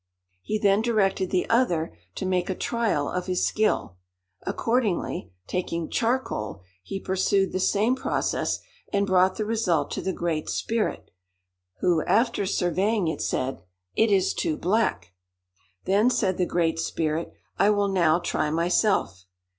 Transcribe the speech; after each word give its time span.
_'"He 0.41 0.57
then 0.57 0.81
directed 0.81 1.29
the 1.29 1.47
other 1.47 1.95
to 2.15 2.25
make 2.25 2.49
a 2.49 2.55
trial 2.55 3.07
of 3.07 3.27
his 3.27 3.45
skill. 3.45 3.97
Accordingly, 4.47 5.31
taking 5.45 5.91
charcoal, 5.91 6.63
he 6.81 6.99
pursued 6.99 7.51
the 7.51 7.59
same 7.59 7.95
process, 7.95 8.61
and 8.91 9.05
brought 9.05 9.35
the 9.35 9.45
result 9.45 9.91
to 9.91 10.01
the 10.01 10.11
Great 10.11 10.49
Spirit; 10.49 11.11
who, 11.81 12.03
after 12.05 12.47
surveying 12.47 13.07
it, 13.09 13.21
said, 13.21 13.61
'It 13.95 14.09
is 14.09 14.33
too 14.33 14.57
black!' 14.57 15.13
"Then 15.85 16.09
said 16.09 16.37
the 16.39 16.47
Great 16.47 16.79
Spirit, 16.79 17.31
'I 17.59 17.69
will 17.69 17.87
now 17.87 18.17
try 18.17 18.49
myself. 18.49 19.25